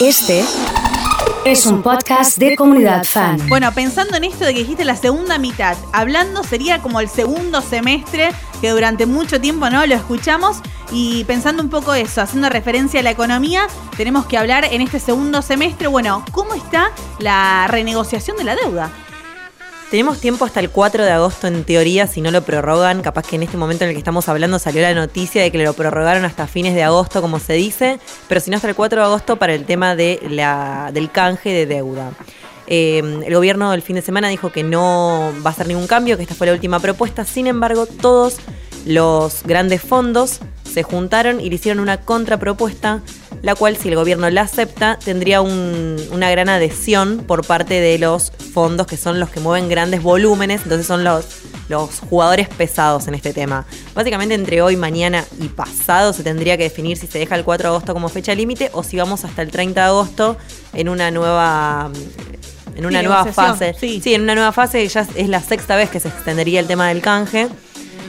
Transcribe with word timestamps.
Este 0.00 0.44
es 1.44 1.66
un 1.66 1.82
podcast 1.82 2.38
de 2.38 2.54
comunidad 2.54 3.02
fan. 3.02 3.48
Bueno, 3.48 3.72
pensando 3.72 4.16
en 4.16 4.22
esto 4.22 4.44
de 4.44 4.54
que 4.54 4.60
dijiste 4.60 4.84
la 4.84 4.94
segunda 4.94 5.38
mitad, 5.38 5.76
hablando 5.92 6.44
sería 6.44 6.80
como 6.80 7.00
el 7.00 7.08
segundo 7.08 7.60
semestre 7.62 8.30
que 8.60 8.70
durante 8.70 9.06
mucho 9.06 9.40
tiempo 9.40 9.68
no 9.70 9.84
lo 9.84 9.94
escuchamos 9.96 10.58
y 10.92 11.24
pensando 11.24 11.64
un 11.64 11.68
poco 11.68 11.94
eso, 11.94 12.22
haciendo 12.22 12.48
referencia 12.48 13.00
a 13.00 13.02
la 13.02 13.10
economía, 13.10 13.66
tenemos 13.96 14.26
que 14.26 14.38
hablar 14.38 14.66
en 14.70 14.82
este 14.82 15.00
segundo 15.00 15.42
semestre, 15.42 15.88
bueno, 15.88 16.24
¿cómo 16.30 16.54
está 16.54 16.92
la 17.18 17.66
renegociación 17.68 18.36
de 18.36 18.44
la 18.44 18.54
deuda? 18.54 18.92
Tenemos 19.90 20.20
tiempo 20.20 20.44
hasta 20.44 20.60
el 20.60 20.68
4 20.68 21.02
de 21.02 21.10
agosto 21.12 21.46
en 21.46 21.64
teoría, 21.64 22.06
si 22.06 22.20
no 22.20 22.30
lo 22.30 22.42
prorrogan, 22.42 23.00
capaz 23.00 23.26
que 23.26 23.36
en 23.36 23.42
este 23.42 23.56
momento 23.56 23.84
en 23.84 23.88
el 23.88 23.94
que 23.94 24.00
estamos 24.00 24.28
hablando 24.28 24.58
salió 24.58 24.82
la 24.82 24.92
noticia 24.92 25.40
de 25.42 25.50
que 25.50 25.64
lo 25.64 25.72
prorrogaron 25.72 26.26
hasta 26.26 26.46
fines 26.46 26.74
de 26.74 26.82
agosto, 26.82 27.22
como 27.22 27.38
se 27.38 27.54
dice, 27.54 27.98
pero 28.28 28.38
si 28.38 28.50
no 28.50 28.56
hasta 28.56 28.68
el 28.68 28.74
4 28.74 29.00
de 29.00 29.06
agosto 29.06 29.36
para 29.36 29.54
el 29.54 29.64
tema 29.64 29.96
de 29.96 30.20
la, 30.28 30.90
del 30.92 31.10
canje 31.10 31.54
de 31.54 31.64
deuda. 31.64 32.12
Eh, 32.66 32.98
el 32.98 33.34
gobierno 33.34 33.72
el 33.72 33.80
fin 33.80 33.96
de 33.96 34.02
semana 34.02 34.28
dijo 34.28 34.52
que 34.52 34.62
no 34.62 35.32
va 35.42 35.50
a 35.50 35.52
hacer 35.54 35.66
ningún 35.66 35.86
cambio, 35.86 36.18
que 36.18 36.22
esta 36.24 36.34
fue 36.34 36.48
la 36.48 36.52
última 36.52 36.80
propuesta, 36.80 37.24
sin 37.24 37.46
embargo 37.46 37.86
todos 37.86 38.36
los 38.84 39.42
grandes 39.44 39.80
fondos 39.80 40.40
se 40.70 40.82
juntaron 40.82 41.40
y 41.40 41.48
le 41.48 41.54
hicieron 41.54 41.80
una 41.80 42.02
contrapropuesta, 42.02 43.00
la 43.42 43.54
cual 43.54 43.76
si 43.76 43.88
el 43.88 43.96
gobierno 43.96 44.28
la 44.30 44.42
acepta 44.42 44.98
tendría 45.04 45.40
una 45.40 46.30
gran 46.30 46.48
adhesión 46.48 47.24
por 47.26 47.46
parte 47.46 47.80
de 47.80 47.98
los 47.98 48.32
fondos 48.52 48.86
que 48.86 48.96
son 48.96 49.20
los 49.20 49.30
que 49.30 49.40
mueven 49.40 49.68
grandes 49.68 50.02
volúmenes, 50.02 50.62
entonces 50.62 50.86
son 50.86 51.04
los, 51.04 51.26
los 51.68 52.00
jugadores 52.00 52.48
pesados 52.48 53.06
en 53.08 53.14
este 53.14 53.32
tema. 53.32 53.66
Básicamente 53.94 54.34
entre 54.34 54.62
hoy, 54.62 54.76
mañana 54.76 55.24
y 55.40 55.48
pasado 55.48 56.12
se 56.12 56.22
tendría 56.22 56.56
que 56.56 56.64
definir 56.64 56.96
si 56.96 57.06
se 57.06 57.18
deja 57.18 57.36
el 57.36 57.44
4 57.44 57.68
de 57.68 57.68
agosto 57.68 57.94
como 57.94 58.08
fecha 58.08 58.34
límite 58.34 58.70
o 58.72 58.82
si 58.82 58.96
vamos 58.96 59.24
hasta 59.24 59.42
el 59.42 59.50
30 59.50 59.80
de 59.80 59.86
agosto 59.86 60.36
en 60.72 60.88
una 60.88 61.10
nueva 61.10 61.90
en 62.74 62.86
una 62.86 63.02
nueva 63.02 63.24
fase. 63.32 63.74
Sí. 63.78 64.00
sí, 64.02 64.14
en 64.14 64.22
una 64.22 64.36
nueva 64.36 64.52
fase 64.52 64.86
ya 64.86 65.06
es 65.16 65.28
la 65.28 65.40
sexta 65.40 65.76
vez 65.76 65.90
que 65.90 65.98
se 65.98 66.08
extendería 66.08 66.60
el 66.60 66.66
tema 66.68 66.88
del 66.88 67.00
canje. 67.00 67.48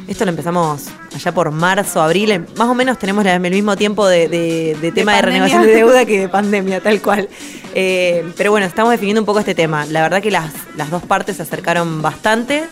Esto 0.07 0.25
lo 0.25 0.29
empezamos 0.29 0.89
allá 1.19 1.33
por 1.33 1.51
marzo, 1.51 2.01
abril. 2.01 2.45
Más 2.55 2.67
o 2.67 2.73
menos 2.73 2.97
tenemos 2.97 3.25
el 3.25 3.39
mismo 3.39 3.75
tiempo 3.75 4.07
de, 4.07 4.91
tema 4.95 5.15
de 5.15 5.21
renovación 5.21 5.63
de 5.65 5.75
deuda 5.75 6.05
que 6.05 6.19
de 6.21 6.29
pandemia, 6.29 6.81
tal 6.81 7.01
cual. 7.01 7.29
Eh, 7.75 8.25
pero 8.37 8.51
bueno, 8.51 8.65
estamos 8.65 8.91
definiendo 8.91 9.21
un 9.21 9.25
poco 9.25 9.39
este 9.39 9.55
tema. 9.55 9.85
La 9.85 10.01
verdad 10.01 10.21
que 10.21 10.31
las, 10.31 10.51
las 10.75 10.89
dos 10.89 11.03
partes 11.03 11.37
se 11.37 11.43
acercaron 11.43 12.01
bastante. 12.01 12.63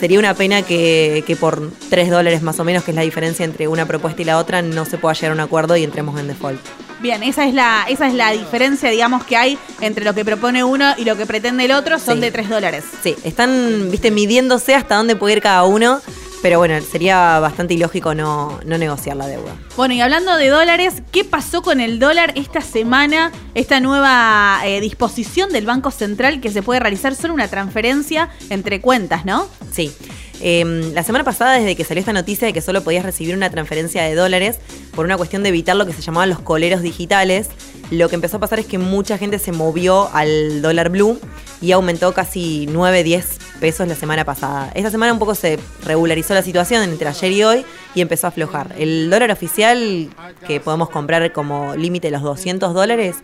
Sería 0.00 0.18
una 0.18 0.34
pena 0.34 0.60
que, 0.60 1.24
que, 1.26 1.36
por 1.36 1.70
3 1.88 2.10
dólares 2.10 2.42
más 2.42 2.60
o 2.60 2.64
menos, 2.64 2.84
que 2.84 2.90
es 2.90 2.94
la 2.94 3.02
diferencia 3.02 3.44
entre 3.46 3.66
una 3.66 3.86
propuesta 3.86 4.20
y 4.20 4.26
la 4.26 4.36
otra, 4.36 4.60
no 4.60 4.84
se 4.84 4.98
pueda 4.98 5.14
llegar 5.14 5.30
a 5.30 5.34
un 5.34 5.40
acuerdo 5.40 5.74
y 5.76 5.84
entremos 5.84 6.20
en 6.20 6.28
default. 6.28 6.60
Bien, 7.00 7.22
esa 7.22 7.46
es 7.46 7.54
la, 7.54 7.86
esa 7.88 8.06
es 8.06 8.14
la 8.14 8.32
diferencia, 8.32 8.90
digamos, 8.90 9.24
que 9.24 9.36
hay 9.36 9.58
entre 9.80 10.04
lo 10.04 10.14
que 10.14 10.24
propone 10.24 10.64
uno 10.64 10.92
y 10.98 11.04
lo 11.04 11.16
que 11.16 11.24
pretende 11.24 11.64
el 11.64 11.72
otro, 11.72 11.98
son 11.98 12.16
Sí. 12.16 12.20
de 12.20 12.30
3 12.30 12.48
dólares. 12.50 12.84
Sí, 13.02 13.16
están, 13.24 13.90
viste, 13.90 14.10
midiéndose 14.10 14.74
hasta 14.74 14.96
dónde 14.96 15.16
puede 15.16 15.36
ir 15.36 15.42
cada 15.42 15.64
uno. 15.64 16.00
Pero 16.46 16.58
bueno, 16.58 16.80
sería 16.80 17.40
bastante 17.40 17.74
ilógico 17.74 18.14
no, 18.14 18.60
no 18.64 18.78
negociar 18.78 19.16
la 19.16 19.26
deuda. 19.26 19.56
Bueno, 19.76 19.94
y 19.94 20.00
hablando 20.00 20.36
de 20.36 20.46
dólares, 20.46 21.02
¿qué 21.10 21.24
pasó 21.24 21.60
con 21.60 21.80
el 21.80 21.98
dólar 21.98 22.34
esta 22.36 22.60
semana? 22.60 23.32
Esta 23.56 23.80
nueva 23.80 24.60
eh, 24.64 24.80
disposición 24.80 25.50
del 25.50 25.66
Banco 25.66 25.90
Central 25.90 26.40
que 26.40 26.52
se 26.52 26.62
puede 26.62 26.78
realizar 26.78 27.16
solo 27.16 27.34
una 27.34 27.48
transferencia 27.48 28.28
entre 28.48 28.80
cuentas, 28.80 29.24
¿no? 29.24 29.48
Sí. 29.72 29.92
Eh, 30.40 30.92
la 30.94 31.02
semana 31.02 31.24
pasada, 31.24 31.54
desde 31.54 31.74
que 31.74 31.82
salió 31.82 31.98
esta 31.98 32.12
noticia 32.12 32.46
de 32.46 32.52
que 32.52 32.60
solo 32.60 32.84
podías 32.84 33.04
recibir 33.04 33.34
una 33.34 33.50
transferencia 33.50 34.04
de 34.04 34.14
dólares 34.14 34.60
por 34.94 35.04
una 35.04 35.16
cuestión 35.16 35.42
de 35.42 35.48
evitar 35.48 35.74
lo 35.74 35.84
que 35.84 35.94
se 35.94 36.00
llamaban 36.00 36.28
los 36.28 36.38
coleros 36.38 36.80
digitales, 36.80 37.48
lo 37.90 38.08
que 38.08 38.14
empezó 38.14 38.36
a 38.36 38.40
pasar 38.40 38.60
es 38.60 38.66
que 38.66 38.78
mucha 38.78 39.18
gente 39.18 39.40
se 39.40 39.50
movió 39.50 40.10
al 40.14 40.62
dólar 40.62 40.90
blue 40.90 41.18
y 41.60 41.72
aumentó 41.72 42.14
casi 42.14 42.68
9, 42.70 43.02
10 43.02 43.38
pesos 43.56 43.88
la 43.88 43.94
semana 43.94 44.24
pasada. 44.24 44.70
Esta 44.74 44.90
semana 44.90 45.12
un 45.12 45.18
poco 45.18 45.34
se 45.34 45.58
regularizó 45.84 46.34
la 46.34 46.42
situación 46.42 46.82
entre 46.82 47.08
ayer 47.08 47.32
y 47.32 47.42
hoy 47.42 47.64
y 47.94 48.00
empezó 48.00 48.26
a 48.26 48.28
aflojar. 48.28 48.74
El 48.78 49.10
dólar 49.10 49.30
oficial 49.30 50.08
que 50.46 50.60
podemos 50.60 50.90
comprar 50.90 51.32
como 51.32 51.74
límite 51.76 52.10
los 52.10 52.22
200 52.22 52.74
dólares 52.74 53.16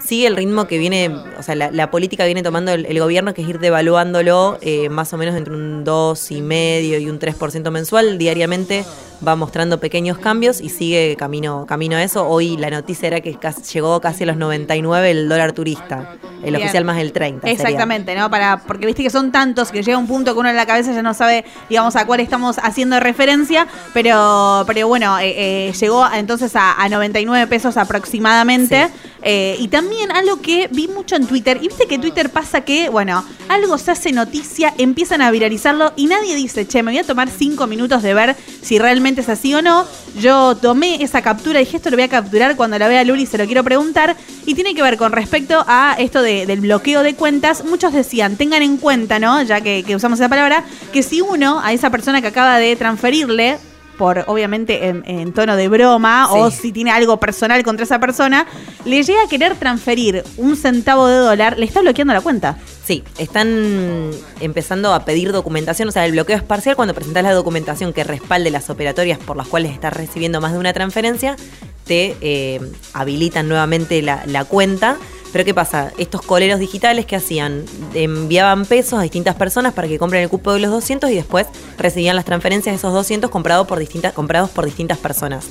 sigue 0.00 0.26
el 0.26 0.36
ritmo 0.36 0.66
que 0.66 0.78
viene, 0.78 1.10
o 1.38 1.42
sea, 1.42 1.54
la, 1.54 1.90
política 1.90 2.24
viene 2.24 2.42
tomando 2.42 2.72
el, 2.72 2.86
el 2.86 2.98
gobierno, 2.98 3.34
que 3.34 3.42
es 3.42 3.48
ir 3.48 3.58
devaluándolo 3.58 4.58
eh, 4.62 4.88
más 4.88 5.12
o 5.12 5.16
menos 5.16 5.36
entre 5.36 5.54
un 5.54 5.84
2,5 5.84 7.00
y 7.00 7.08
un 7.08 7.18
3% 7.18 7.70
mensual. 7.70 8.18
Diariamente 8.18 8.84
va 9.26 9.36
mostrando 9.36 9.78
pequeños 9.80 10.18
cambios 10.18 10.60
y 10.60 10.68
sigue 10.70 11.14
camino, 11.18 11.66
camino 11.66 11.96
a 11.96 12.02
eso. 12.02 12.26
Hoy 12.26 12.56
la 12.56 12.70
noticia 12.70 13.06
era 13.08 13.20
que 13.20 13.34
casi- 13.34 13.62
llegó 13.74 14.00
casi 14.00 14.22
a 14.24 14.26
los 14.26 14.36
99 14.36 15.10
el 15.10 15.28
dólar 15.28 15.52
turista, 15.52 16.14
el 16.42 16.52
Bien. 16.52 16.56
oficial 16.56 16.84
más 16.84 16.98
el 16.98 17.12
30. 17.12 17.42
sería. 17.46 17.52
Exactamente, 17.52 18.14
¿no? 18.14 18.30
Para, 18.30 18.58
porque 18.66 18.86
viste 18.86 19.02
que 19.02 19.10
son 19.10 19.30
tantos 19.30 19.70
que 19.70 19.82
llega 19.82 19.98
un 19.98 20.06
punto 20.06 20.32
que 20.32 20.40
uno 20.40 20.48
en 20.48 20.56
la 20.56 20.64
cabeza 20.66 20.92
ya 20.92 21.02
no 21.02 21.12
sabe, 21.14 21.44
digamos, 21.68 21.96
a 21.96 22.06
cuál 22.06 22.20
estamos 22.20 22.56
haciendo 22.62 22.98
referencia, 23.00 23.66
pero, 23.92 24.64
pero 24.66 24.88
bueno, 24.88 25.18
eh, 25.18 25.68
eh, 25.68 25.72
llegó 25.72 26.06
entonces 26.12 26.56
a, 26.56 26.80
a 26.82 26.88
99 26.88 27.46
pesos 27.46 27.76
aproximadamente. 27.76 28.88
Eh, 29.22 29.56
y 29.58 29.68
también 29.68 30.10
algo 30.12 30.40
que 30.40 30.68
vi 30.70 30.88
mucho 30.88 31.14
en 31.16 31.26
Twitter, 31.26 31.58
y 31.60 31.68
viste 31.68 31.86
que 31.86 31.98
Twitter 31.98 32.30
pasa 32.30 32.62
que, 32.62 32.88
bueno, 32.88 33.24
algo 33.48 33.76
se 33.78 33.90
hace 33.90 34.12
noticia, 34.12 34.72
empiezan 34.78 35.20
a 35.22 35.30
viralizarlo 35.30 35.92
y 35.96 36.06
nadie 36.06 36.34
dice, 36.34 36.66
che, 36.66 36.82
me 36.82 36.92
voy 36.92 36.98
a 37.00 37.04
tomar 37.04 37.28
cinco 37.28 37.66
minutos 37.66 38.02
de 38.02 38.14
ver 38.14 38.36
si 38.62 38.78
realmente 38.78 39.20
es 39.20 39.28
así 39.28 39.52
o 39.54 39.60
no. 39.60 39.86
Yo 40.18 40.56
tomé 40.56 41.02
esa 41.02 41.20
captura 41.22 41.60
y 41.60 41.64
dije, 41.64 41.76
esto 41.76 41.90
lo 41.90 41.96
voy 41.96 42.04
a 42.04 42.08
capturar 42.08 42.56
cuando 42.56 42.78
la 42.78 42.88
vea 42.88 43.04
Luli, 43.04 43.26
se 43.26 43.38
lo 43.38 43.46
quiero 43.46 43.62
preguntar. 43.62 44.16
Y 44.46 44.54
tiene 44.54 44.74
que 44.74 44.82
ver 44.82 44.96
con 44.96 45.12
respecto 45.12 45.64
a 45.66 45.96
esto 45.98 46.22
de- 46.22 46.46
del 46.46 46.60
bloqueo 46.60 47.02
de 47.02 47.14
cuentas. 47.14 47.64
Muchos 47.64 47.92
decían, 47.92 48.36
tengan 48.36 48.62
en 48.62 48.78
cuenta, 48.78 49.18
¿no? 49.18 49.42
Ya 49.42 49.60
que 49.60 49.84
usamos 49.94 50.18
esa 50.18 50.28
palabra, 50.28 50.64
que 50.92 51.02
si 51.02 51.20
uno 51.20 51.60
a 51.62 51.72
esa 51.72 51.90
persona 51.90 52.20
que 52.20 52.28
acaba 52.28 52.58
de 52.58 52.74
transferirle, 52.76 53.58
por 54.00 54.24
obviamente 54.28 54.88
en, 54.88 55.02
en 55.06 55.34
tono 55.34 55.56
de 55.56 55.68
broma, 55.68 56.26
Sí. 56.32 56.38
o 56.38 56.50
si 56.50 56.72
tiene 56.72 56.90
algo 56.90 57.20
personal 57.20 57.62
contra 57.62 57.84
esa 57.84 58.00
persona, 58.00 58.46
le 58.86 59.02
llega 59.02 59.22
a 59.22 59.28
querer 59.28 59.56
transferir 59.56 60.24
un 60.38 60.56
centavo 60.56 61.06
de 61.06 61.16
dólar, 61.16 61.58
le 61.58 61.66
está 61.66 61.82
bloqueando 61.82 62.14
la 62.14 62.22
cuenta. 62.22 62.56
Sí, 62.82 63.04
están 63.18 64.10
empezando 64.40 64.94
a 64.94 65.04
pedir 65.04 65.32
documentación, 65.32 65.90
o 65.90 65.92
sea, 65.92 66.06
el 66.06 66.12
bloqueo 66.12 66.34
es 66.38 66.42
parcial 66.42 66.76
cuando 66.76 66.94
presentas 66.94 67.22
la 67.22 67.34
documentación 67.34 67.92
que 67.92 68.02
respalde 68.02 68.50
las 68.50 68.70
operatorias 68.70 69.18
por 69.18 69.36
las 69.36 69.46
cuales 69.48 69.70
estás 69.72 69.92
recibiendo 69.92 70.40
más 70.40 70.52
de 70.54 70.58
una 70.58 70.72
transferencia, 70.72 71.36
te 71.84 72.16
eh, 72.22 72.58
habilitan 72.94 73.48
nuevamente 73.48 74.00
la, 74.00 74.22
la 74.24 74.44
cuenta. 74.46 74.96
Pero 75.32 75.44
¿qué 75.44 75.54
pasa? 75.54 75.92
Estos 75.96 76.22
coleros 76.22 76.58
digitales 76.58 77.06
que 77.06 77.16
hacían, 77.16 77.64
enviaban 77.94 78.64
pesos 78.66 78.98
a 78.98 79.02
distintas 79.02 79.36
personas 79.36 79.72
para 79.74 79.86
que 79.86 79.98
compren 79.98 80.22
el 80.22 80.28
cupo 80.28 80.52
de 80.52 80.60
los 80.60 80.70
200 80.70 81.10
y 81.10 81.14
después 81.14 81.46
recibían 81.78 82.16
las 82.16 82.24
transferencias 82.24 82.72
de 82.72 82.78
esos 82.78 82.92
200 82.92 83.30
comprados 83.30 83.66
por 83.66 83.78
distintas, 83.78 84.12
comprados 84.12 84.50
por 84.50 84.64
distintas 84.64 84.98
personas. 84.98 85.46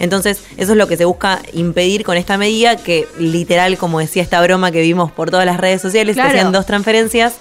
Entonces, 0.00 0.40
eso 0.56 0.72
es 0.72 0.78
lo 0.78 0.86
que 0.86 0.96
se 0.96 1.04
busca 1.04 1.40
impedir 1.52 2.04
con 2.04 2.16
esta 2.16 2.38
medida, 2.38 2.76
que 2.76 3.08
literal, 3.18 3.76
como 3.78 3.98
decía 3.98 4.22
esta 4.22 4.40
broma 4.40 4.70
que 4.70 4.80
vimos 4.80 5.10
por 5.10 5.30
todas 5.30 5.44
las 5.44 5.58
redes 5.58 5.82
sociales, 5.82 6.14
Claro. 6.14 6.30
que 6.30 6.36
hacían 6.38 6.52
dos 6.52 6.66
transferencias, 6.66 7.34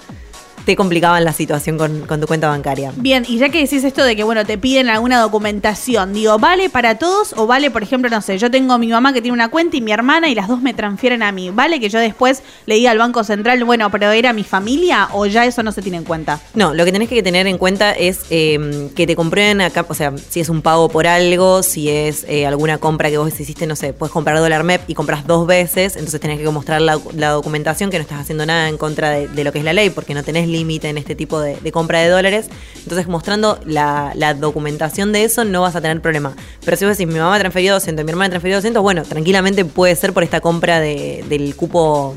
te 0.68 0.76
complicaban 0.76 1.24
la 1.24 1.32
situación 1.32 1.78
con, 1.78 2.02
con 2.02 2.20
tu 2.20 2.28
cuenta 2.28 2.50
bancaria. 2.50 2.92
Bien, 2.98 3.24
y 3.26 3.38
ya 3.38 3.48
que 3.48 3.62
decís 3.62 3.86
esto 3.86 4.04
de 4.04 4.18
que, 4.18 4.24
bueno, 4.26 4.46
te 4.46 4.58
piden 4.58 4.90
alguna 4.90 5.22
documentación, 5.22 6.12
digo, 6.12 6.38
¿vale 6.40 6.70
para 6.70 6.98
todos 6.98 7.34
o 7.38 7.48
vale, 7.48 7.72
por 7.72 7.84
ejemplo, 7.84 8.10
no 8.10 8.22
sé, 8.22 8.38
yo 8.38 8.52
tengo 8.52 8.74
a 8.74 8.78
mi 8.78 8.88
mamá 8.88 9.14
que 9.14 9.22
tiene 9.22 9.34
una 9.34 9.48
cuenta 9.48 9.78
y 9.78 9.82
mi 9.82 9.94
hermana 9.94 10.28
y 10.28 10.36
las 10.36 10.50
dos 10.50 10.62
me 10.62 10.74
transfieren 10.74 11.24
a 11.24 11.32
mí? 11.32 11.52
¿Vale 11.52 11.80
que 11.80 11.88
yo 11.88 12.00
después 12.00 12.44
le 12.66 12.76
diga 12.76 12.92
al 12.92 12.98
Banco 12.98 13.24
Central, 13.24 13.64
bueno, 13.64 13.90
pero 13.90 14.12
era 14.12 14.34
mi 14.34 14.44
familia 14.44 15.08
o 15.14 15.26
ya 15.26 15.46
eso 15.46 15.64
no 15.64 15.72
se 15.72 15.82
tiene 15.82 16.00
en 16.00 16.04
cuenta? 16.04 16.42
No, 16.54 16.74
lo 16.74 16.84
que 16.84 16.92
tenés 16.92 17.08
que 17.08 17.24
tener 17.24 17.48
en 17.48 17.58
cuenta 17.58 17.94
es 17.94 18.26
eh, 18.30 18.90
que 18.94 19.08
te 19.08 19.16
comprueben 19.16 19.62
acá, 19.62 19.86
o 19.88 19.94
sea, 19.94 20.16
si 20.18 20.42
es 20.42 20.50
un 20.50 20.62
pago 20.62 20.90
por 20.90 21.08
algo, 21.08 21.64
si 21.64 21.88
es 21.88 22.26
eh, 22.28 22.46
alguna 22.46 22.78
compra 22.78 23.10
que 23.10 23.18
vos 23.18 23.40
hiciste, 23.40 23.68
no 23.68 23.78
sé, 23.78 23.94
puedes 23.94 24.12
comprar 24.12 24.38
dólar 24.38 24.66
MEP 24.66 24.82
y 24.90 24.96
compras 24.96 25.26
dos 25.26 25.48
veces, 25.48 25.96
entonces 25.96 26.20
tenés 26.20 26.42
que 26.42 26.50
mostrar 26.50 26.82
la, 26.82 27.00
la 27.16 27.30
documentación 27.30 27.90
que 27.90 28.00
no 28.00 28.02
estás 28.02 28.20
haciendo 28.20 28.46
nada 28.46 28.68
en 28.68 28.78
contra 28.78 29.12
de, 29.12 29.30
de 29.30 29.46
lo 29.46 29.54
que 29.54 29.60
es 29.60 29.64
la 29.64 29.72
ley, 29.72 29.92
porque 29.92 30.14
no 30.14 30.24
tenés 30.24 30.57
límite 30.58 30.90
en 30.90 30.98
este 30.98 31.16
tipo 31.16 31.40
de, 31.40 31.56
de 31.58 31.72
compra 31.72 32.00
de 32.00 32.10
dólares. 32.10 32.48
Entonces, 32.84 33.08
mostrando 33.08 33.60
la, 33.66 34.12
la 34.16 34.34
documentación 34.34 35.12
de 35.14 35.24
eso, 35.24 35.44
no 35.46 35.62
vas 35.62 35.76
a 35.76 35.82
tener 35.82 36.02
problema. 36.02 36.36
Pero 36.66 36.78
si 36.78 36.86
vos 36.86 36.98
decís, 36.98 37.12
mi 37.14 37.20
mamá 37.20 37.38
transfirió 37.40 37.74
200, 37.74 38.04
mi 38.06 38.12
hermana 38.12 38.30
transfirió 38.30 38.58
200, 38.58 38.82
bueno, 38.82 39.04
tranquilamente 39.04 39.66
puede 39.66 39.96
ser 39.96 40.14
por 40.14 40.24
esta 40.24 40.40
compra 40.42 40.80
de- 40.80 41.24
del 41.30 41.56
cupo 41.56 42.16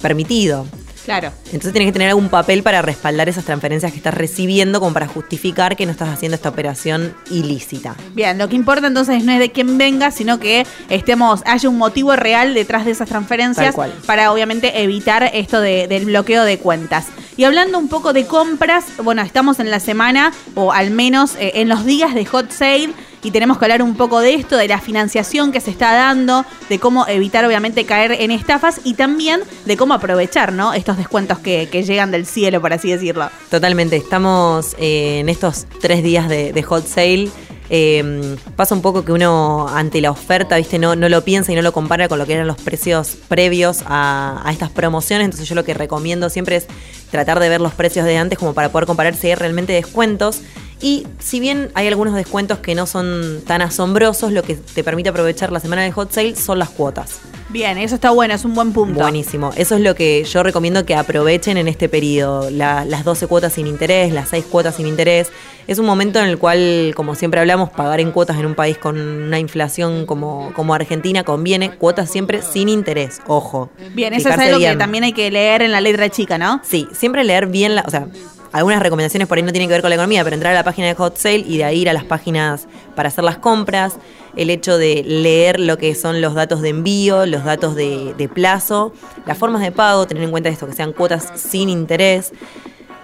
permitido. 0.00 0.66
Claro. 1.04 1.30
Entonces 1.46 1.72
tienes 1.72 1.86
que 1.88 1.92
tener 1.92 2.08
algún 2.08 2.28
papel 2.28 2.64
para 2.64 2.82
respaldar 2.82 3.28
esas 3.28 3.44
transferencias 3.44 3.92
que 3.92 3.98
estás 3.98 4.12
recibiendo, 4.12 4.80
como 4.80 4.92
para 4.92 5.06
justificar 5.06 5.76
que 5.76 5.86
no 5.86 5.92
estás 5.92 6.08
haciendo 6.08 6.34
esta 6.34 6.48
operación 6.48 7.14
ilícita. 7.30 7.94
Bien, 8.12 8.36
lo 8.38 8.48
que 8.48 8.56
importa 8.56 8.88
entonces 8.88 9.22
no 9.22 9.30
es 9.30 9.38
de 9.38 9.52
quién 9.52 9.78
venga, 9.78 10.10
sino 10.10 10.40
que 10.40 10.66
estemos, 10.90 11.42
haya 11.46 11.68
un 11.68 11.78
motivo 11.78 12.16
real 12.16 12.54
detrás 12.54 12.84
de 12.86 12.90
esas 12.90 13.08
transferencias 13.08 13.72
para 14.04 14.32
obviamente 14.32 14.82
evitar 14.82 15.30
esto 15.32 15.60
de- 15.60 15.86
del 15.86 16.06
bloqueo 16.06 16.42
de 16.42 16.58
cuentas. 16.58 17.06
Y 17.36 17.44
hablando 17.44 17.78
un 17.78 17.88
poco 17.88 18.14
de 18.14 18.26
compras, 18.26 18.86
bueno, 19.02 19.20
estamos 19.20 19.60
en 19.60 19.70
la 19.70 19.78
semana, 19.78 20.32
o 20.54 20.72
al 20.72 20.90
menos 20.90 21.34
eh, 21.36 21.52
en 21.56 21.68
los 21.68 21.84
días 21.84 22.14
de 22.14 22.24
hot 22.24 22.50
sale, 22.50 22.94
y 23.22 23.30
tenemos 23.30 23.58
que 23.58 23.64
hablar 23.66 23.82
un 23.82 23.94
poco 23.94 24.20
de 24.20 24.34
esto, 24.34 24.56
de 24.56 24.68
la 24.68 24.80
financiación 24.80 25.52
que 25.52 25.60
se 25.60 25.70
está 25.70 25.92
dando, 25.92 26.46
de 26.68 26.78
cómo 26.78 27.06
evitar 27.08 27.44
obviamente 27.44 27.84
caer 27.84 28.12
en 28.12 28.30
estafas 28.30 28.80
y 28.84 28.94
también 28.94 29.40
de 29.64 29.76
cómo 29.76 29.94
aprovechar 29.94 30.52
¿no? 30.52 30.72
estos 30.72 30.96
descuentos 30.96 31.38
que, 31.40 31.68
que 31.70 31.82
llegan 31.82 32.10
del 32.10 32.24
cielo, 32.24 32.60
por 32.60 32.72
así 32.72 32.90
decirlo. 32.90 33.28
Totalmente, 33.50 33.96
estamos 33.96 34.74
eh, 34.78 35.18
en 35.20 35.28
estos 35.28 35.66
tres 35.80 36.02
días 36.02 36.28
de, 36.28 36.52
de 36.52 36.62
hot 36.62 36.86
sale. 36.86 37.30
Eh, 37.68 38.36
pasa 38.54 38.74
un 38.74 38.82
poco 38.82 39.04
que 39.04 39.12
uno 39.12 39.68
ante 39.68 40.00
la 40.00 40.10
oferta, 40.10 40.56
viste, 40.56 40.78
no, 40.78 40.94
no 40.94 41.08
lo 41.08 41.22
piensa 41.24 41.52
y 41.52 41.54
no 41.54 41.62
lo 41.62 41.72
compara 41.72 42.08
con 42.08 42.18
lo 42.18 42.26
que 42.26 42.34
eran 42.34 42.46
los 42.46 42.60
precios 42.60 43.16
previos 43.28 43.82
a, 43.86 44.42
a 44.44 44.52
estas 44.52 44.70
promociones. 44.70 45.24
Entonces 45.24 45.48
yo 45.48 45.54
lo 45.54 45.64
que 45.64 45.74
recomiendo 45.74 46.30
siempre 46.30 46.56
es 46.56 46.66
tratar 47.10 47.40
de 47.40 47.48
ver 47.48 47.60
los 47.60 47.74
precios 47.74 48.06
de 48.06 48.16
antes 48.16 48.38
como 48.38 48.54
para 48.54 48.70
poder 48.70 48.86
comparar 48.86 49.14
si 49.14 49.28
hay 49.28 49.34
realmente 49.34 49.72
descuentos. 49.72 50.42
Y 50.80 51.06
si 51.18 51.40
bien 51.40 51.70
hay 51.74 51.86
algunos 51.88 52.14
descuentos 52.14 52.58
que 52.58 52.74
no 52.74 52.86
son 52.86 53.40
tan 53.46 53.62
asombrosos, 53.62 54.32
lo 54.32 54.42
que 54.42 54.54
te 54.56 54.84
permite 54.84 55.08
aprovechar 55.08 55.50
la 55.50 55.60
semana 55.60 55.82
de 55.82 55.90
hot 55.92 56.12
sale 56.12 56.36
son 56.36 56.58
las 56.58 56.68
cuotas. 56.68 57.20
Bien, 57.48 57.78
eso 57.78 57.94
está 57.94 58.10
bueno, 58.10 58.34
es 58.34 58.44
un 58.44 58.54
buen 58.54 58.72
punto. 58.72 59.00
Buenísimo. 59.00 59.52
Eso 59.56 59.76
es 59.76 59.80
lo 59.80 59.94
que 59.94 60.24
yo 60.24 60.42
recomiendo 60.42 60.84
que 60.84 60.94
aprovechen 60.96 61.56
en 61.56 61.68
este 61.68 61.88
periodo. 61.88 62.50
La- 62.50 62.84
las 62.84 63.04
12 63.04 63.26
cuotas 63.28 63.54
sin 63.54 63.66
interés, 63.68 64.12
las 64.12 64.28
6 64.30 64.44
cuotas 64.50 64.74
sin 64.76 64.86
interés. 64.86 65.30
Es 65.66 65.78
un 65.78 65.86
momento 65.86 66.18
en 66.18 66.26
el 66.26 66.38
cual, 66.38 66.92
como 66.94 67.14
siempre 67.14 67.40
hablamos, 67.40 67.70
pagar 67.70 68.00
en 68.00 68.10
cuotas 68.10 68.36
en 68.38 68.46
un 68.46 68.54
país 68.54 68.76
con 68.76 69.00
una 69.00 69.38
inflación 69.38 70.04
como, 70.06 70.52
como 70.54 70.74
Argentina 70.74 71.22
conviene. 71.24 71.70
Cuotas 71.76 72.10
siempre 72.10 72.42
sin 72.42 72.68
interés, 72.68 73.20
ojo. 73.28 73.70
Bien, 73.94 74.12
eso 74.12 74.28
es 74.28 74.38
algo 74.38 74.58
que 74.58 74.76
también 74.76 75.04
hay 75.04 75.12
que 75.12 75.30
leer 75.30 75.62
en 75.62 75.72
la 75.72 75.80
letra 75.80 76.10
chica, 76.10 76.36
¿no? 76.38 76.60
Sí, 76.64 76.88
siempre 76.92 77.24
leer 77.24 77.46
bien 77.46 77.76
la. 77.76 77.82
O 77.86 77.90
sea, 77.90 78.08
algunas 78.56 78.82
recomendaciones 78.82 79.28
por 79.28 79.36
ahí 79.36 79.44
no 79.44 79.52
tienen 79.52 79.68
que 79.68 79.74
ver 79.74 79.82
con 79.82 79.90
la 79.90 79.96
economía, 79.96 80.24
pero 80.24 80.32
entrar 80.32 80.52
a 80.52 80.56
la 80.56 80.64
página 80.64 80.86
de 80.86 80.94
Hot 80.94 81.18
Sale 81.18 81.44
y 81.46 81.58
de 81.58 81.64
ahí 81.64 81.82
ir 81.82 81.90
a 81.90 81.92
las 81.92 82.04
páginas 82.04 82.66
para 82.94 83.08
hacer 83.08 83.22
las 83.22 83.36
compras. 83.36 83.98
El 84.34 84.48
hecho 84.48 84.78
de 84.78 85.04
leer 85.04 85.60
lo 85.60 85.76
que 85.76 85.94
son 85.94 86.22
los 86.22 86.34
datos 86.34 86.62
de 86.62 86.70
envío, 86.70 87.26
los 87.26 87.44
datos 87.44 87.74
de, 87.74 88.30
plazo, 88.32 88.94
las 89.26 89.36
formas 89.36 89.60
de 89.60 89.72
pago, 89.72 90.06
tener 90.06 90.22
en 90.22 90.30
cuenta 90.30 90.48
esto, 90.48 90.66
que 90.66 90.72
sean 90.72 90.94
cuotas 90.94 91.32
sin 91.34 91.68
interés. 91.68 92.32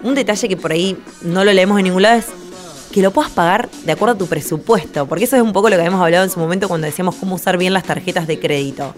Un 0.02 0.14
detalle 0.14 0.48
que 0.48 0.56
por 0.56 0.72
ahí 0.72 0.96
no 1.20 1.44
lo 1.44 1.52
leemos 1.52 1.78
en 1.78 1.84
ningún 1.84 2.02
lado 2.02 2.18
es 2.18 2.28
que 2.90 3.02
lo 3.02 3.10
puedas 3.10 3.30
pagar 3.30 3.68
de 3.84 3.92
acuerdo 3.92 4.14
a 4.14 4.18
tu 4.18 4.26
presupuesto, 4.28 5.06
porque 5.06 5.24
eso 5.24 5.36
es 5.36 5.42
un 5.42 5.52
poco 5.52 5.68
lo 5.68 5.76
que 5.76 5.82
habíamos 5.82 6.02
hablado 6.02 6.24
en 6.24 6.30
su 6.30 6.40
momento 6.40 6.66
cuando 6.66 6.86
decíamos 6.86 7.14
cómo 7.16 7.34
usar 7.34 7.58
bien 7.58 7.74
las 7.74 7.84
tarjetas 7.84 8.26
de 8.26 8.40
crédito. 8.40 8.94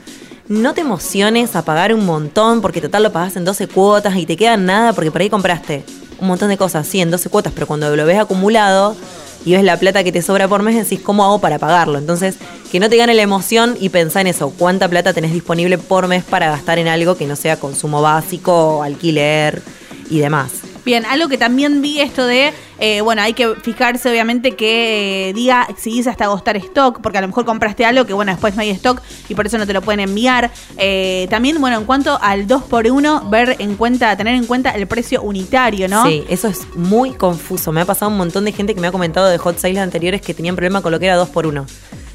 No 0.47 0.73
te 0.73 0.83
emociones 0.83 1.57
a 1.57 1.65
pagar 1.65 1.93
un 1.93 2.07
montón 2.07 2.61
porque 2.61 2.81
total 2.81 3.03
lo 3.03 3.13
pagas 3.13 3.35
en 3.37 3.45
12 3.45 3.67
cuotas 3.67 4.17
y 4.17 4.25
te 4.25 4.37
queda 4.37 4.57
nada 4.57 4.93
porque 4.93 5.11
por 5.11 5.21
ahí 5.21 5.31
compraste 5.31 5.85
un 6.25 6.29
montón 6.29 6.49
de 6.49 6.57
cosas, 6.57 6.87
sí, 6.87 7.01
en 7.01 7.11
12 7.11 7.29
cuotas, 7.29 7.53
pero 7.55 7.67
cuando 7.67 7.95
lo 7.95 8.07
ves 8.07 8.19
acumulado 8.19 8.97
y 9.45 9.53
ves 9.53 9.63
la 9.63 9.79
plata 9.79 10.03
que 10.03 10.11
te 10.11 10.23
sobra 10.23 10.49
por 10.49 10.63
mes, 10.63 10.75
decís, 10.75 11.01
¿cómo 11.05 11.25
hago 11.25 11.39
para 11.39 11.59
pagarlo? 11.59 11.99
Entonces, 11.99 12.37
que 12.73 12.81
no 12.81 12.89
te 12.89 12.97
gane 12.97 13.15
la 13.15 13.23
emoción 13.23 13.77
y 13.79 13.91
pensá 13.91 14.21
en 14.21 14.27
eso, 14.27 14.51
cuánta 14.51 14.89
plata 14.89 15.13
tenés 15.13 15.33
disponible 15.33 15.79
por 15.79 16.09
mes 16.09 16.25
para 16.25 16.49
gastar 16.51 16.79
en 16.79 16.89
algo 16.89 17.17
que 17.17 17.27
no 17.27 17.37
sea 17.37 17.61
consumo 17.61 18.03
básico, 18.03 18.83
alquiler 18.83 19.63
y 20.11 20.19
demás. 20.19 20.64
Bien, 20.85 21.07
algo 21.07 21.29
que 21.29 21.39
también 21.39 21.81
vi 21.81 22.01
esto 22.01 22.27
de, 22.27 22.53
eh, 22.79 23.01
bueno, 23.01 23.23
hay 23.23 23.33
que 23.33 23.55
fijarse 23.55 24.11
obviamente 24.11 24.53
que 24.53 25.31
eh, 25.31 25.33
diga 25.33 25.67
si 25.79 25.91
dice 25.91 26.11
hasta 26.11 26.25
agostar 26.25 26.57
stock, 26.59 27.01
porque 27.01 27.19
a 27.19 27.21
lo 27.23 27.29
mejor 27.29 27.47
compraste 27.47 27.87
algo 27.87 28.05
que, 28.05 28.13
bueno, 28.13 28.33
después 28.33 28.55
no 28.55 28.63
hay 28.63 28.71
stock 28.71 29.01
y 29.29 29.35
por 29.35 29.47
eso 29.47 29.57
no 29.57 29.67
te 29.67 29.73
lo 29.73 29.81
pueden 29.81 30.01
enviar. 30.01 30.51
Eh, 30.77 31.27
también, 31.31 31.59
bueno, 31.61 31.79
en 31.79 31.85
cuanto 31.85 32.19
al 32.21 32.47
2x1, 32.47 33.31
ver 33.31 33.57
en 33.61 33.77
cuenta, 33.77 34.15
tener 34.17 34.35
en 34.35 34.45
cuenta 34.47 34.71
el 34.71 34.87
precio 34.87 35.23
unitario, 35.23 35.89
¿no? 35.89 36.07
Sí, 36.07 36.25
eso 36.29 36.49
es 36.49 36.67
muy 36.75 37.13
confuso. 37.13 37.73
Me 37.73 37.81
ha 37.81 37.87
pasado 37.87 38.11
un 38.11 38.19
montón 38.19 38.45
de 38.45 38.53
gente 38.53 38.75
que 38.75 38.81
me 38.81 38.89
ha 38.89 38.93
comentado 38.93 39.29
de 39.29 39.39
hot 39.39 39.59
sales 39.59 39.79
anteriores 39.79 40.21
que 40.21 40.35
tenían 40.35 40.55
problema 40.55 40.83
con 40.83 40.93
lo 40.93 41.01
que 41.01 41.07
era 41.07 41.17
2 41.17 41.31
por 41.31 41.47
1 41.47 41.67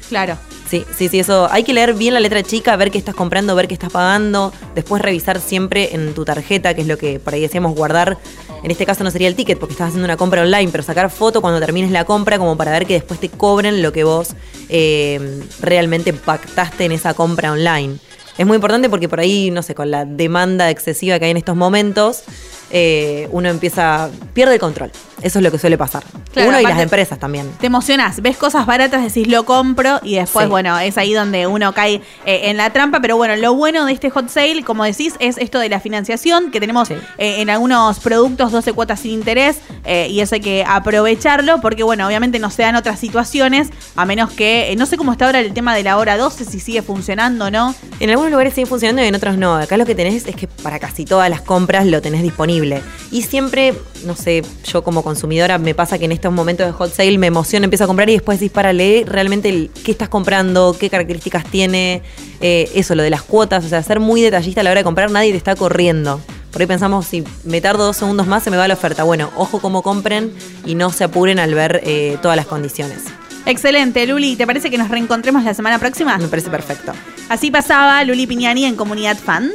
Claro. 0.08 0.36
Sí, 0.70 0.84
sí, 0.96 1.08
sí, 1.08 1.18
eso. 1.18 1.48
Hay 1.50 1.64
que 1.64 1.74
leer 1.74 1.94
bien 1.94 2.14
la 2.14 2.20
letra 2.20 2.44
chica, 2.44 2.76
ver 2.76 2.92
qué 2.92 2.98
estás 2.98 3.16
comprando, 3.16 3.56
ver 3.56 3.66
qué 3.66 3.74
estás 3.74 3.90
pagando. 3.90 4.52
Después 4.76 5.02
revisar 5.02 5.40
siempre 5.40 5.96
en 5.96 6.14
tu 6.14 6.24
tarjeta, 6.24 6.74
que 6.74 6.82
es 6.82 6.86
lo 6.86 6.96
que 6.96 7.18
por 7.18 7.34
ahí 7.34 7.40
decíamos 7.40 7.74
guardar. 7.74 8.18
En 8.62 8.70
este 8.70 8.86
caso 8.86 9.02
no 9.02 9.10
sería 9.10 9.26
el 9.26 9.34
ticket 9.34 9.58
porque 9.58 9.72
estás 9.72 9.88
haciendo 9.88 10.04
una 10.04 10.16
compra 10.16 10.42
online, 10.42 10.68
pero 10.70 10.84
sacar 10.84 11.10
foto 11.10 11.40
cuando 11.40 11.58
termines 11.58 11.90
la 11.90 12.04
compra 12.04 12.38
como 12.38 12.56
para 12.56 12.70
ver 12.70 12.86
que 12.86 12.94
después 12.94 13.18
te 13.18 13.28
cobren 13.28 13.82
lo 13.82 13.92
que 13.92 14.04
vos 14.04 14.28
eh, 14.68 15.42
realmente 15.60 16.12
pactaste 16.12 16.84
en 16.84 16.92
esa 16.92 17.14
compra 17.14 17.50
online. 17.50 17.96
Es 18.38 18.46
muy 18.46 18.54
importante 18.54 18.88
porque 18.88 19.08
por 19.08 19.18
ahí, 19.18 19.50
no 19.50 19.62
sé, 19.62 19.74
con 19.74 19.90
la 19.90 20.04
demanda 20.04 20.70
excesiva 20.70 21.18
que 21.18 21.24
hay 21.24 21.32
en 21.32 21.36
estos 21.36 21.56
momentos, 21.56 22.22
eh, 22.70 23.28
uno 23.32 23.48
empieza, 23.48 24.08
pierde 24.34 24.54
el 24.54 24.60
control. 24.60 24.92
Eso 25.22 25.38
es 25.38 25.42
lo 25.44 25.50
que 25.50 25.58
suele 25.58 25.76
pasar. 25.78 26.02
Claro, 26.32 26.48
uno 26.50 26.60
y 26.60 26.64
las 26.64 26.78
empresas 26.78 27.18
también. 27.18 27.50
Te 27.60 27.66
emocionás, 27.66 28.20
ves 28.22 28.36
cosas 28.36 28.66
baratas, 28.66 29.02
decís 29.02 29.28
lo 29.28 29.44
compro 29.44 30.00
y 30.02 30.16
después, 30.16 30.44
Sí. 30.46 30.50
bueno, 30.50 30.78
es 30.78 30.96
ahí 30.98 31.12
donde 31.12 31.46
uno 31.46 31.72
cae 31.74 31.96
eh, 32.24 32.42
en 32.44 32.56
la 32.56 32.70
trampa. 32.70 33.00
Pero 33.00 33.16
bueno, 33.16 33.36
lo 33.36 33.54
bueno 33.54 33.84
de 33.84 33.92
este 33.92 34.10
hot 34.10 34.28
sale, 34.28 34.62
como 34.64 34.84
decís, 34.84 35.14
es 35.18 35.38
esto 35.38 35.58
de 35.58 35.68
la 35.68 35.80
financiación, 35.80 36.50
que 36.50 36.60
tenemos 36.60 36.88
Sí. 36.88 36.94
eh, 37.18 37.40
en 37.40 37.50
algunos 37.50 38.00
productos 38.00 38.52
12 38.52 38.72
cuotas 38.72 39.00
sin 39.00 39.12
interés 39.12 39.58
eh, 39.84 40.08
y 40.10 40.20
eso 40.20 40.34
hay 40.36 40.40
que 40.40 40.64
aprovecharlo 40.66 41.60
porque, 41.60 41.82
bueno, 41.82 42.06
obviamente 42.06 42.38
no 42.38 42.50
se 42.50 42.62
dan 42.62 42.76
otras 42.76 42.98
situaciones, 42.98 43.68
a 43.96 44.04
menos 44.04 44.30
que, 44.30 44.74
no 44.78 44.86
sé 44.86 44.96
cómo 44.96 45.12
está 45.12 45.26
ahora 45.26 45.40
el 45.40 45.52
tema 45.52 45.74
de 45.74 45.82
la 45.82 45.96
hora 45.98 46.16
12, 46.16 46.44
si 46.44 46.60
sigue 46.60 46.82
funcionando 46.82 47.46
o 47.46 47.50
no. 47.50 47.74
En 48.00 48.10
algunos 48.10 48.30
lugares 48.30 48.54
sigue 48.54 48.66
funcionando 48.66 49.02
y 49.02 49.06
en 49.06 49.14
otros 49.14 49.36
no. 49.36 49.54
Acá 49.56 49.76
lo 49.76 49.86
que 49.86 49.94
tenés 49.94 50.26
es 50.26 50.36
que 50.36 50.46
para 50.48 50.78
casi 50.78 51.04
todas 51.04 51.28
las 51.30 51.40
compras 51.42 51.86
lo 51.86 52.00
tenés 52.02 52.22
disponible. 52.22 52.82
Y 53.12 53.22
siempre, 53.22 53.74
no 54.06 54.14
sé, 54.14 54.42
yo 54.64 54.82
como 54.84 55.02
consumidora 55.02 55.58
me 55.58 55.74
pasa 55.74 55.98
que 55.98 56.04
en 56.04 56.12
estos 56.12 56.32
momentos 56.32 56.64
de 56.66 56.72
hot 56.72 56.92
sale 56.94 57.18
me 57.18 57.26
emociona, 57.26 57.64
empiezo 57.64 57.84
a 57.84 57.86
comprar 57.88 58.08
y 58.08 58.12
después 58.12 58.38
decís 58.38 58.52
para 58.52 58.72
leer 58.72 59.08
realmente 59.08 59.48
el- 59.48 59.70
qué 59.84 59.90
estás 59.90 60.08
comprando, 60.08 60.76
qué 60.78 60.88
características 60.90 61.44
tiene, 61.44 62.02
eh, 62.40 62.70
eso, 62.74 62.94
lo 62.94 63.02
de 63.02 63.10
las 63.10 63.22
cuotas, 63.22 63.64
o 63.64 63.68
sea, 63.68 63.82
ser 63.82 63.98
muy 63.98 64.20
detallista 64.22 64.60
a 64.60 64.64
la 64.64 64.70
hora 64.70 64.80
de 64.80 64.84
comprar, 64.84 65.10
nadie 65.10 65.32
te 65.32 65.36
está 65.38 65.56
corriendo. 65.56 66.20
Por 66.52 66.60
ahí 66.60 66.66
pensamos, 66.68 67.06
si 67.06 67.24
me 67.44 67.60
tardo 67.60 67.84
dos 67.84 67.96
segundos 67.96 68.26
más, 68.28 68.42
se 68.44 68.50
me 68.50 68.56
va 68.56 68.66
la 68.68 68.74
oferta. 68.74 69.02
Bueno, 69.04 69.30
ojo 69.36 69.60
cómo 69.60 69.82
compren 69.82 70.32
y 70.64 70.74
no 70.76 70.90
se 70.92 71.04
apuren 71.04 71.38
al 71.40 71.52
ver 71.54 71.80
eh, 71.84 72.16
todas 72.22 72.36
las 72.36 72.46
condiciones. 72.46 72.98
Excelente, 73.46 74.06
Luli. 74.06 74.36
¿Te 74.36 74.46
parece 74.46 74.70
que 74.70 74.76
nos 74.78 74.88
reencontremos 74.88 75.42
la 75.44 75.54
semana 75.54 75.78
próxima? 75.78 76.16
Me 76.18 76.28
parece 76.28 76.50
perfecto. 76.50 76.92
Así 77.28 77.50
pasaba 77.50 78.04
Luli 78.04 78.26
Piñani 78.26 78.64
en 78.66 78.76
Comunidad 78.76 79.16
Fan. 79.16 79.50